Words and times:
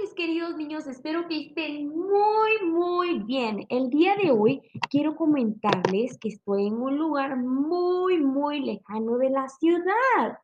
mis 0.00 0.14
queridos 0.14 0.56
niños, 0.56 0.86
espero 0.86 1.26
que 1.26 1.40
estén 1.40 1.88
muy, 1.88 2.70
muy 2.70 3.18
bien. 3.20 3.66
El 3.68 3.90
día 3.90 4.14
de 4.16 4.30
hoy 4.30 4.62
quiero 4.88 5.16
comentarles 5.16 6.18
que 6.18 6.28
estoy 6.28 6.68
en 6.68 6.74
un 6.74 6.96
lugar 6.96 7.36
muy, 7.36 8.20
muy 8.20 8.60
lejano 8.60 9.18
de 9.18 9.30
la 9.30 9.48
ciudad. 9.48 10.38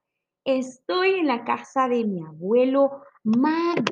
Estoy 0.44 1.20
en 1.20 1.26
la 1.26 1.44
casa 1.44 1.88
de 1.88 2.04
mi 2.04 2.22
abuelo 2.22 3.02
McDonald. 3.24 3.86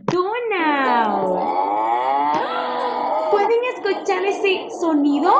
¿Pueden 3.31 3.65
escuchar 3.77 4.25
ese 4.25 4.69
sonido? 4.81 5.33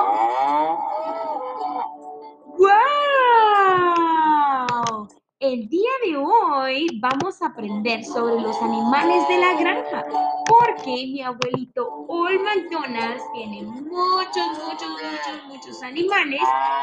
El 5.55 5.69
día 5.69 5.91
de 6.05 6.17
hoy 6.17 6.89
vamos 7.01 7.41
a 7.41 7.47
aprender 7.47 8.05
sobre 8.05 8.41
los 8.43 8.61
animales 8.61 9.29
de 9.29 9.39
la 9.39 9.55
granja, 9.55 10.05
porque 10.49 10.91
mi 10.91 11.23
abuelito 11.23 12.07
Old 12.09 12.41
McDonald's 12.41 13.23
tiene 13.33 13.63
muchos, 13.63 14.49
muchos, 14.67 14.89
muchos, 14.89 15.47
muchos 15.47 15.83
animales 15.85 16.41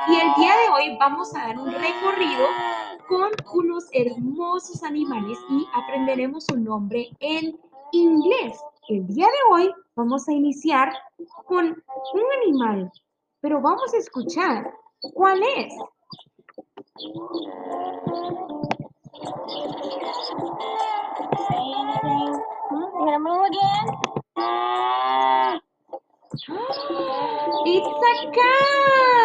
y 0.08 0.14
el 0.14 0.34
día 0.36 0.54
de 0.56 0.70
hoy 0.74 0.98
vamos 1.02 1.36
a 1.36 1.48
dar 1.48 1.60
un 1.60 1.74
recorrido 1.74 2.48
con 3.10 3.32
unos 3.56 3.90
hermosos 3.92 4.82
animales 4.84 5.38
y 5.50 5.68
aprenderemos 5.74 6.46
su 6.46 6.58
nombre 6.58 7.10
en 7.20 7.60
inglés. 7.92 8.58
El 8.88 9.06
día 9.06 9.26
de 9.26 9.54
hoy 9.54 9.74
vamos 9.98 10.30
a 10.30 10.32
iniciar 10.32 10.94
con 11.46 11.66
un 11.66 12.24
animal, 12.42 12.90
pero 13.42 13.60
vamos 13.60 13.94
a 13.94 13.98
escuchar 13.98 14.74
cuál 15.14 15.42
es. 15.58 15.74
It's 27.64 28.02
a 28.10 28.32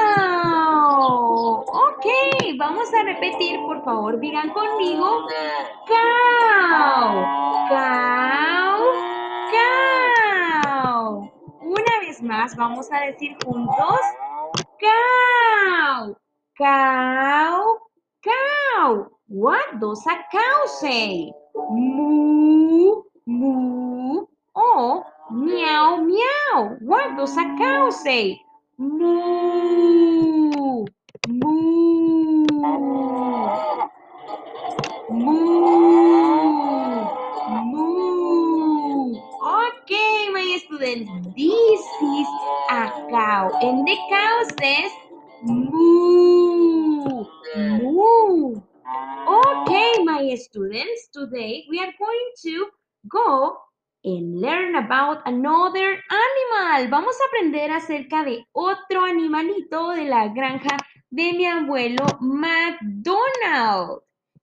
cow. 0.06 0.84
Ok, 1.66 2.06
vamos 2.58 2.92
a 2.92 3.02
repetir, 3.04 3.58
por 3.62 3.82
favor, 3.84 4.20
digan 4.20 4.50
conmigo. 4.50 5.26
Cow, 5.86 7.24
cow, 7.70 8.78
cow. 9.52 11.32
Una 11.62 12.00
vez 12.00 12.22
más, 12.22 12.54
vamos 12.54 12.92
a 12.92 13.00
decir 13.00 13.34
juntos. 13.44 14.00
Cow, 14.78 16.16
cow, 16.58 17.78
cow. 18.22 19.15
What 19.28 19.80
does 19.80 20.06
a 20.06 20.16
cow 20.30 20.66
say? 20.78 21.32
Moo, 21.56 23.02
moo, 23.26 24.26
or 24.54 25.04
meow, 25.32 25.96
meow. 25.96 26.76
What 26.80 27.16
does 27.16 27.36
a 27.36 27.42
cow 27.58 27.90
say? 27.90 28.40
Moo, 28.78 30.52
moo, 31.26 32.46
moo, 35.10 35.66
moo. 37.50 39.16
Okay, 39.42 40.28
my 40.30 40.58
students, 40.66 41.10
this 41.34 41.82
is 41.82 42.28
a 42.70 42.86
cow. 43.10 43.50
And 43.60 43.84
the 43.88 43.96
cow 44.08 44.42
says 44.62 44.92
and 54.04 54.40
learn 54.40 54.76
about 54.76 55.18
another 55.26 56.00
animal. 56.08 56.88
Vamos 56.90 57.16
a 57.20 57.26
aprender 57.26 57.70
acerca 57.72 58.22
de 58.24 58.46
otro 58.52 59.04
animalito 59.04 59.90
de 59.90 60.04
la 60.04 60.28
granja 60.28 60.76
de 61.10 61.32
mi 61.32 61.46
abuelo 61.46 62.04
McDonald. 62.20 64.02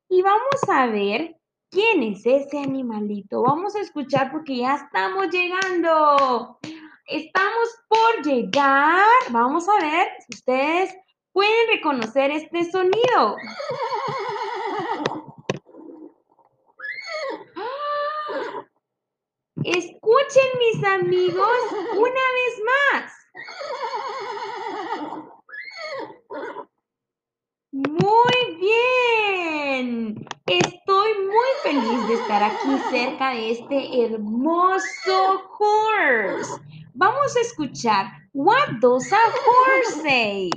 Y 0.10 0.22
vamos 0.22 0.70
a 0.70 0.88
ver 0.88 1.38
quién 1.72 2.04
es 2.04 2.26
ese 2.26 2.60
animalito. 2.60 3.42
Vamos 3.44 3.76
a 3.76 3.80
escuchar 3.80 4.32
porque 4.32 4.58
ya 4.58 4.76
estamos 4.76 5.30
llegando. 5.30 6.60
Estamos 7.08 7.70
por 7.88 8.26
llegar. 8.26 9.06
Vamos 9.30 9.68
a 9.70 9.80
ver 9.80 10.10
si 10.20 10.36
ustedes 10.36 10.94
pueden 11.32 11.68
reconocer 11.70 12.32
este 12.32 12.70
sonido. 12.70 13.38
Escuchen 19.66 20.50
mis 20.60 20.84
amigos 20.84 21.58
una 21.94 22.26
vez 22.38 22.62
más. 22.66 23.12
Muy 27.72 28.58
bien. 28.60 30.28
Estoy 30.46 31.14
muy 31.26 31.50
feliz 31.64 32.08
de 32.08 32.14
estar 32.16 32.44
aquí 32.44 32.78
cerca 32.90 33.30
de 33.30 33.52
este 33.52 34.04
hermoso 34.04 35.50
horse. 35.58 36.62
Vamos 36.94 37.36
a 37.36 37.40
escuchar. 37.40 38.08
What 38.34 38.80
does 38.82 39.12
a 39.14 39.18
horse 39.18 40.02
say? 40.02 40.50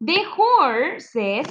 The 0.00 0.24
horse 0.36 1.10
says, 1.10 1.46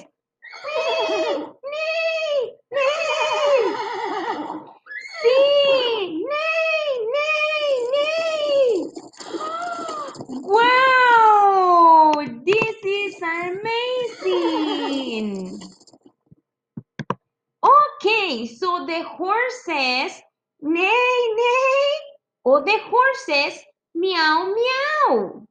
So 18.59 18.85
the 18.85 19.03
horse 19.03 19.63
says, 19.65 20.21
neigh, 20.61 21.35
neigh, 21.35 21.99
or 22.43 22.63
the 22.63 22.77
horse 22.83 23.25
says, 23.25 23.59
meow, 23.95 24.53
meow. 24.55 25.47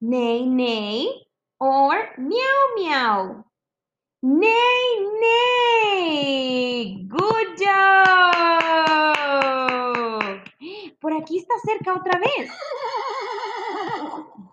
Neigh, 0.00 0.46
neigh, 0.46 1.12
or 1.60 2.08
meow, 2.18 2.66
meow. 2.76 3.44
Neigh, 4.20 5.06
neigh. 5.94 7.06
Good 7.06 7.56
job. 7.56 8.08
Por 11.00 11.12
aquí 11.12 11.38
está 11.38 11.54
cerca 11.64 11.94
otra 11.94 12.18
vez. 12.18 12.50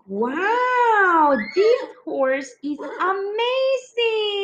Wow, 0.06 1.36
this 1.56 1.82
horse 2.04 2.54
is 2.62 2.78
amazing. 2.78 4.36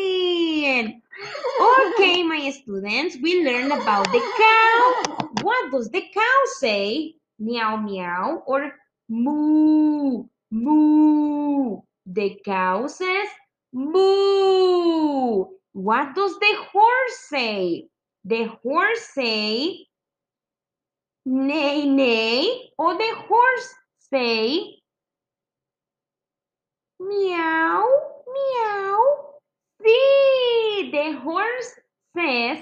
Okay, 1.60 2.24
my 2.24 2.50
students, 2.50 3.16
we 3.22 3.44
learned 3.44 3.70
about 3.72 4.10
the 4.10 4.18
cow. 4.18 5.02
What 5.42 5.70
does 5.70 5.88
the 5.90 6.02
cow 6.12 6.46
say? 6.58 7.14
Meow, 7.38 7.76
meow, 7.76 8.42
or 8.44 8.74
moo, 9.08 10.26
moo. 10.50 11.80
The 12.06 12.40
cow 12.44 12.88
says 12.88 13.28
moo. 13.72 15.46
What 15.72 16.14
does 16.14 16.38
the 16.38 16.54
horse 16.72 17.18
say? 17.28 17.88
The 18.24 18.44
horse 18.62 19.08
say 19.14 19.86
neigh, 21.24 21.86
neigh, 21.86 22.70
or 22.78 22.94
the 22.94 23.14
horse 23.28 23.74
say 24.10 24.78
meow, 27.00 27.84
meow. 28.26 28.98
Sí, 29.82 30.90
the 30.92 31.18
horse 31.20 31.80
says 32.16 32.58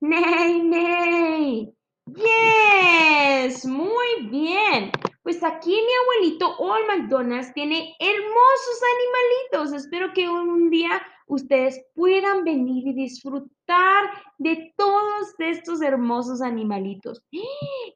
neigh, 0.00 0.62
neigh. 0.62 1.72
Yes, 2.16 3.64
muy 3.64 4.28
bien. 4.30 4.92
Pues 5.22 5.42
aquí 5.42 5.70
mi 5.70 5.92
abuelito 6.02 6.56
Old 6.58 6.86
McDonald's 6.86 7.52
tiene 7.52 7.94
hermosos 7.98 8.80
animalitos. 8.94 9.72
Espero 9.74 10.12
que 10.14 10.28
un 10.28 10.70
día 10.70 11.02
ustedes 11.26 11.84
puedan 11.94 12.44
venir 12.44 12.86
y 12.86 12.92
disfrutar 12.94 14.10
de 14.38 14.72
todos 14.76 15.34
estos 15.38 15.82
hermosos 15.82 16.40
animalitos. 16.40 17.22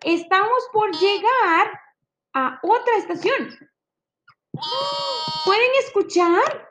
Estamos 0.05 0.69
por 0.73 0.93
llegar 0.93 1.81
a 2.35 2.61
otra 2.63 2.97
estación. 2.99 3.57
¿Pueden 5.45 5.71
escuchar? 5.81 6.71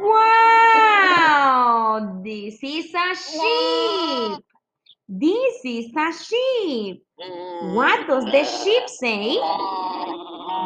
Wow, 0.00 1.44
this 2.22 2.62
is 2.62 2.94
a 2.94 3.14
sheep. 3.14 4.44
This 5.06 5.43
sees 5.64 5.90
a 5.96 6.12
sheep. 6.12 7.02
What 7.72 8.06
does 8.06 8.24
the 8.26 8.44
sheep 8.44 8.86
say? 8.86 9.38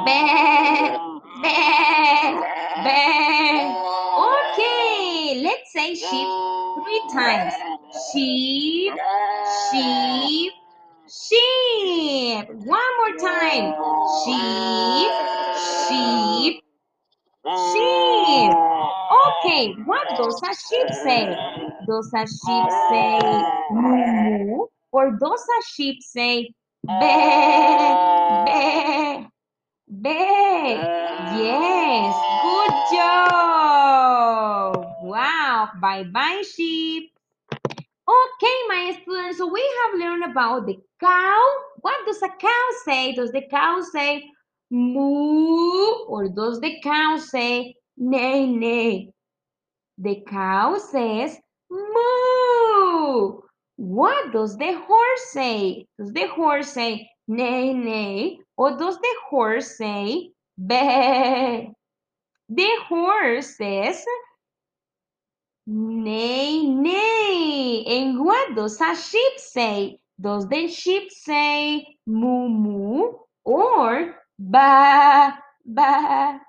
Baa, 0.02 0.98
baa, 1.42 2.42
baa. 2.82 3.62
Okay, 4.34 5.40
let's 5.44 5.72
say 5.72 5.94
sheep 5.94 6.28
three 6.82 7.02
times. 7.14 7.54
Sheep, 8.10 8.92
sheep, 9.70 10.52
sheep. 11.06 12.44
One 12.66 12.90
more 12.98 13.14
time. 13.22 13.66
Sheep, 14.18 15.12
sheep, 15.86 16.54
sheep. 17.70 18.50
Okay, 19.28 19.62
what 19.86 20.08
does 20.16 20.42
a 20.42 20.52
sheep 20.66 20.90
say? 21.04 21.24
Does 21.86 22.12
a 22.16 22.26
sheep 22.26 22.68
say 22.90 23.20
moo 23.70 24.46
moo? 24.46 24.66
Or 24.92 25.10
does 25.12 25.40
a 25.40 25.58
ah. 25.58 25.62
sheep 25.74 26.02
say 26.02 26.50
be, 26.86 26.94
be, 28.46 29.26
be? 30.02 30.18
Yes, 31.38 32.14
good 32.42 32.74
job. 32.96 34.72
Wow, 35.02 35.70
bye-bye 35.80 36.42
sheep. 36.54 37.12
Okay, 38.08 38.58
my 38.68 38.98
students, 39.02 39.36
so 39.36 39.46
we 39.52 39.60
have 39.60 40.00
learned 40.00 40.24
about 40.30 40.66
the 40.66 40.78
cow. 40.98 41.40
What 41.82 42.06
does 42.06 42.22
a 42.22 42.28
cow 42.28 42.64
say? 42.84 43.12
Does 43.12 43.32
the 43.32 43.42
cow 43.50 43.82
say 43.92 44.24
moo 44.70 46.06
or 46.06 46.28
does 46.28 46.60
the 46.60 46.80
cow 46.82 47.18
say 47.18 47.74
neigh 47.98 48.46
neigh? 48.46 49.10
The 49.98 50.22
cow 50.26 50.78
says 50.78 51.36
moo. 51.70 53.42
What 53.78 54.32
does 54.32 54.58
the 54.58 54.72
horse 54.74 55.24
say? 55.30 55.86
Does 55.98 56.12
the 56.12 56.26
horse 56.26 56.72
say 56.72 57.08
neigh 57.28 57.72
neigh 57.72 58.40
or 58.56 58.76
does 58.76 58.98
the 58.98 59.14
horse 59.30 59.78
say 59.78 60.32
Be. 60.58 61.70
The 62.48 62.70
horse 62.88 63.56
says 63.56 64.04
neigh, 65.66 66.68
neigh. 66.68 67.84
And 67.86 68.24
what 68.24 68.56
does 68.56 68.80
a 68.80 68.96
sheep 68.96 69.38
say? 69.38 70.00
Does 70.20 70.48
the 70.48 70.66
sheep 70.66 71.12
say 71.12 71.86
moo, 72.04 72.48
moo 72.48 73.12
or 73.44 74.16
ba, 74.38 75.38
ba, 75.64 76.40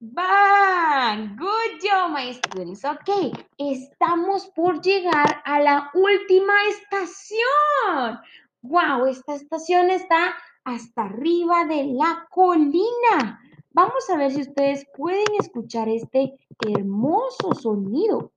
ba? 0.00 1.16
Good 1.36 1.80
job, 1.80 2.10
my 2.12 2.32
students. 2.32 2.84
Ok, 2.84 3.32
estamos 3.58 4.46
por 4.48 4.80
llegar 4.80 5.42
a 5.44 5.60
la 5.60 5.90
última 5.94 6.54
estación. 6.68 8.18
Wow, 8.62 9.06
esta 9.06 9.34
estación 9.34 9.90
está 9.90 10.34
hasta 10.64 11.02
arriba 11.02 11.66
de 11.66 11.84
la 11.84 12.26
colina. 12.30 13.40
Vamos 13.72 14.08
a 14.10 14.16
ver 14.16 14.32
si 14.32 14.42
ustedes 14.42 14.86
pueden 14.96 15.26
escuchar 15.38 15.88
este 15.88 16.34
hermoso 16.66 17.54
sonido. 17.54 18.32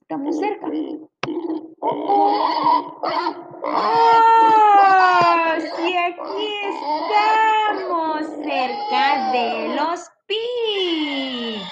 Estamos 0.00 0.38
cerca. 0.38 0.66
¡Oh! 1.80 3.02
Sí, 5.76 5.96
aquí 5.96 6.48
estamos 6.64 8.26
cerca 8.44 9.32
de 9.32 9.74
los 9.76 10.11
pigs. 10.32 11.68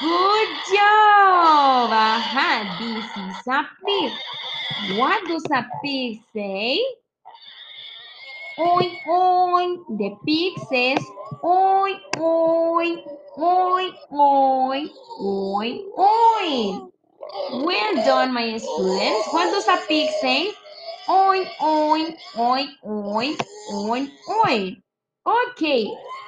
Good 0.00 0.50
job. 0.72 1.90
Ajá, 1.92 2.78
this 2.78 3.06
is 3.24 3.46
a 3.48 3.60
pig. 3.84 4.12
What 4.98 5.26
does 5.28 5.44
a 5.52 5.62
pig 5.82 6.20
say? 6.34 6.80
Oi, 8.58 8.86
oi. 9.08 9.64
The 9.98 10.10
pig 10.26 10.52
says 10.70 11.04
oi, 11.44 11.92
oi, 12.18 12.88
oi, 13.38 13.84
oi, 14.12 14.80
oi, 15.20 15.70
oi. 15.98 16.50
Well 17.64 17.94
done, 18.04 18.32
my 18.32 18.58
students. 18.58 19.28
What 19.32 19.50
does 19.52 19.68
a 19.68 19.78
pig 19.86 20.08
say? 20.20 20.52
Oi, 21.08 21.46
oi, 21.62 22.16
oi, 22.38 22.64
oi, 22.84 23.36
oi, 23.72 24.08
oi. 24.44 24.76
Ok, 25.26 25.62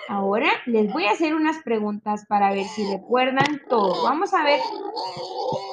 ahora 0.08 0.50
les 0.66 0.92
voy 0.92 1.04
a 1.04 1.12
hacer 1.12 1.34
unas 1.34 1.62
preguntas 1.62 2.24
para 2.28 2.52
ver 2.52 2.66
si 2.66 2.90
recuerdan 2.90 3.60
todo. 3.68 4.02
Vamos 4.02 4.32
a 4.34 4.42
ver. 4.42 4.60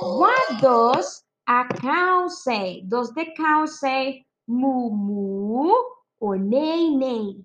What 0.02 0.62
does 0.62 1.26
a 1.48 1.68
cow 1.82 2.28
say? 2.30 2.84
Does 2.86 3.14
the 3.14 3.26
cow 3.36 3.66
say 3.66 4.26
moo 4.48 4.90
moo 4.92 5.74
or 6.20 6.38
neigh 6.38 6.96
neigh? 6.96 7.44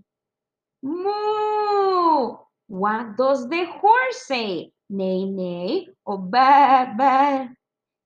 Moo. 0.83 2.39
What 2.69 3.17
does 3.17 3.49
the 3.49 3.67
horse 3.67 4.27
say? 4.27 4.73
Neigh 4.89 5.27
neigh 5.27 5.89
or 6.05 6.19
ba 6.19 6.93
ba? 6.97 7.49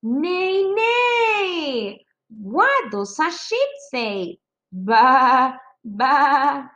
Neigh 0.03 0.75
neigh. 0.75 1.99
What 2.29 2.91
does 2.91 3.19
a 3.19 3.31
sheep 3.31 3.71
say? 3.91 4.39
Ba 4.73 5.59
ba 5.85 6.74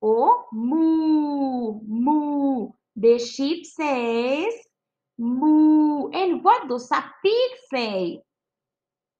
or 0.00 0.44
moo 0.52 1.80
moo? 1.86 2.72
The 2.96 3.18
sheep 3.18 3.66
says 3.66 4.54
moo. 5.18 6.10
And 6.10 6.42
what 6.42 6.68
does 6.68 6.90
a 6.90 7.04
pig 7.22 7.50
say? 7.70 8.20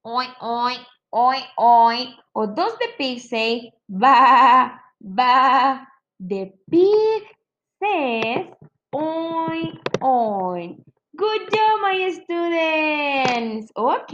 Oi 0.07 0.27
oi 0.43 0.77
oi 1.15 1.41
oi. 1.59 2.15
Or 2.35 2.47
does 2.47 2.73
the 2.79 2.89
pig 2.99 3.21
say 3.21 3.73
ba 3.89 4.81
ba? 5.01 5.87
The 6.21 6.53
pig 6.71 7.23
says 7.83 8.47
oi 8.95 9.73
oi. 10.03 10.77
Good 11.17 11.49
job, 11.51 11.81
my 11.81 12.11
students. 12.13 13.73
Ok, 13.75 14.13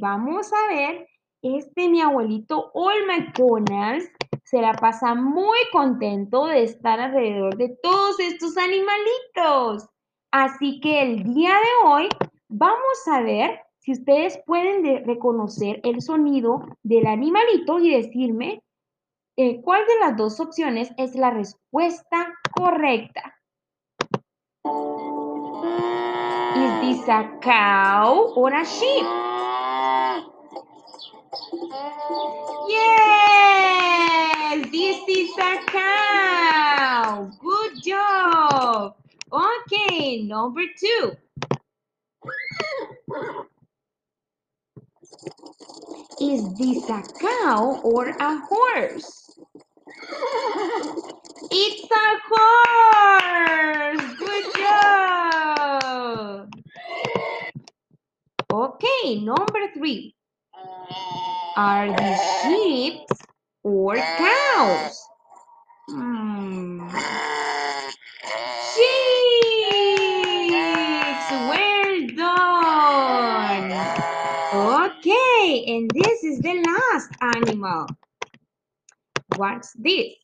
vamos 0.00 0.50
a 0.52 0.74
ver. 0.74 1.06
Este 1.42 1.90
mi 1.90 2.00
abuelito 2.00 2.70
Old 2.72 3.06
McDonald's 3.06 4.08
se 4.44 4.60
la 4.60 4.72
pasa 4.74 5.14
muy 5.14 5.58
contento 5.72 6.46
de 6.46 6.62
estar 6.64 7.00
alrededor 7.00 7.56
de 7.56 7.70
todos 7.82 8.20
estos 8.20 8.56
animalitos. 8.56 9.88
Así 10.30 10.80
que 10.80 11.02
el 11.02 11.24
día 11.34 11.50
de 11.54 11.88
hoy 11.88 12.08
vamos 12.48 13.08
a 13.10 13.20
ver 13.22 13.60
si 13.78 13.92
ustedes 13.92 14.38
pueden 14.46 14.82
de- 14.82 15.00
reconocer 15.00 15.80
el 15.82 16.00
sonido 16.02 16.66
del 16.82 17.06
animalito 17.06 17.78
y 17.78 17.90
decirme 17.94 18.62
eh, 19.36 19.60
cuál 19.62 19.84
de 19.86 19.98
las 20.00 20.16
dos 20.16 20.38
opciones 20.40 20.90
es 20.96 21.14
la 21.14 21.30
respuesta 21.30 22.32
correcta. 22.54 23.34
Is 26.56 26.80
this 26.98 27.08
a 27.08 27.38
cow 27.40 28.32
or 28.36 28.54
a 28.54 28.62
sheep? 28.64 29.06
Yes, 32.68 33.83
this 34.74 34.98
is 35.08 35.30
a 35.38 35.58
cow. 35.70 37.30
Good 37.40 37.80
job. 37.80 38.96
Okay, 39.32 40.22
number 40.22 40.62
two. 40.76 41.16
Is 46.20 46.42
this 46.58 46.90
a 46.90 47.02
cow 47.20 47.80
or 47.84 48.08
a 48.08 48.38
horse? 48.50 49.38
It's 51.52 51.88
a 51.92 52.18
horse. 52.28 54.02
Good 54.18 54.46
job. 54.58 56.50
Okay, 58.52 59.20
number 59.20 59.68
three. 59.72 60.16
Are 61.56 61.86
these 61.96 62.20
sheep 62.42 63.03
or 63.64 63.96
cows? 63.96 65.10
Hmm. 65.88 66.88
Sheep. 68.74 68.90
Well 71.30 72.06
done. 72.16 73.72
Okay, 74.52 75.64
and 75.68 75.90
this 75.94 76.24
is 76.24 76.40
the 76.42 76.54
last 76.54 77.10
animal. 77.22 77.86
What's 79.36 79.72
this? 79.74 80.14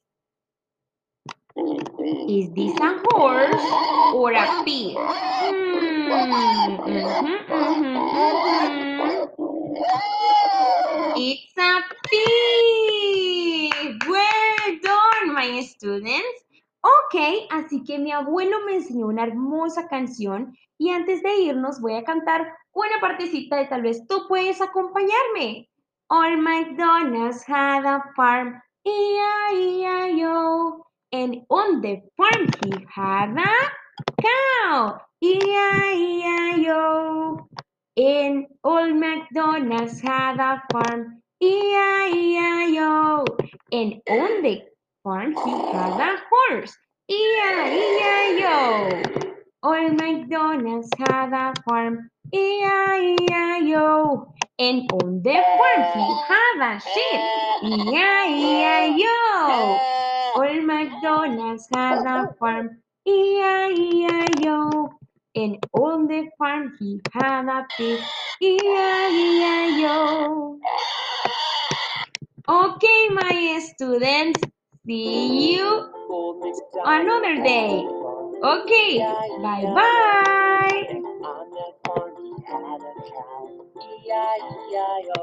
Is 2.28 2.50
this 2.54 2.74
a 2.80 3.00
horse 3.04 3.78
or 4.14 4.32
a 4.32 4.48
pig? 4.64 5.04
Hmm. 5.42 6.78
mhm, 6.86 7.46
mhm, 7.48 7.48
mhm. 7.48 8.89
Que 17.90 17.98
mi 17.98 18.12
abuelo 18.12 18.58
me 18.66 18.76
enseñó 18.76 19.08
una 19.08 19.24
hermosa 19.24 19.88
canción 19.88 20.56
y 20.78 20.90
antes 20.90 21.24
de 21.24 21.36
irnos 21.38 21.80
voy 21.80 21.94
a 21.94 22.04
cantar 22.04 22.56
una 22.72 23.00
partecita 23.00 23.56
de 23.56 23.66
tal 23.66 23.82
vez 23.82 24.06
tú 24.06 24.28
puedes 24.28 24.60
acompañarme. 24.60 25.68
Old 26.08 26.38
MacDonald's 26.38 27.42
had 27.48 27.84
a 27.84 28.00
farm, 28.14 28.62
E-I-E-I-O. 28.84 30.86
And 31.10 31.44
on 31.48 31.80
the 31.80 32.00
farm 32.16 32.46
he 32.62 32.86
had 32.94 33.36
a 33.36 33.72
cow, 34.22 35.00
E-I-E-I-O. 35.20 35.88
And 37.96 38.46
old 38.62 38.94
MacDonald's 38.94 40.00
had 40.00 40.38
a 40.38 40.62
farm, 40.70 41.20
E-I-E-I-O. 41.42 43.24
And 43.72 44.00
on 44.08 44.42
the 44.42 44.62
farm 45.02 45.32
he 45.32 45.50
had 45.72 45.98
a 45.98 46.22
horse, 46.30 46.76
E-I-E-I-O. 47.10 49.02
Old 49.64 50.00
MacDonald's 50.00 50.88
had 50.96 51.32
a 51.32 51.52
farm, 51.68 52.08
E-I-E-I-O. 52.32 53.82
And 54.60 54.92
on 54.92 55.20
the 55.20 55.42
farm 55.58 55.82
he 55.92 56.06
had 56.28 56.60
a 56.70 56.78
sheep, 56.78 57.20
E-I-E-I-O. 57.96 59.10
Old 60.36 60.64
MacDonald's 60.64 61.66
had 61.74 62.06
a 62.06 62.32
farm, 62.38 62.78
E-I-E-I-O. 63.04 64.88
And 65.34 65.58
on 65.72 66.06
the 66.06 66.30
farm 66.38 66.76
he 66.78 67.00
had 67.12 67.48
a 67.48 67.66
pig, 67.76 68.00
E-I-E-I-O. 68.40 69.90
Okay, 72.48 73.08
my 73.08 73.58
students, 73.74 74.40
see 74.86 75.56
you 75.56 75.99
another 76.84 77.42
day. 77.42 77.86
Okay, 78.42 78.98
bye-bye. 79.42 81.00
On 85.10 85.16